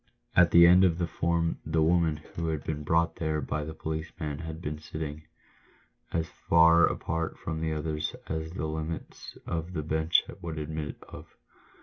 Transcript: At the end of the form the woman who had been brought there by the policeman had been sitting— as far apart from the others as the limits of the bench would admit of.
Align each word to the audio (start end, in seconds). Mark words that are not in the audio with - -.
At 0.35 0.49
the 0.49 0.65
end 0.65 0.83
of 0.83 0.97
the 0.97 1.05
form 1.05 1.59
the 1.63 1.83
woman 1.83 2.17
who 2.33 2.47
had 2.47 2.63
been 2.63 2.81
brought 2.83 3.17
there 3.17 3.39
by 3.39 3.63
the 3.63 3.75
policeman 3.75 4.39
had 4.39 4.59
been 4.59 4.79
sitting— 4.79 5.27
as 6.11 6.27
far 6.49 6.87
apart 6.87 7.37
from 7.37 7.61
the 7.61 7.73
others 7.73 8.15
as 8.25 8.49
the 8.53 8.65
limits 8.65 9.37
of 9.45 9.73
the 9.73 9.83
bench 9.83 10.23
would 10.41 10.57
admit 10.57 10.95
of. 11.07 11.37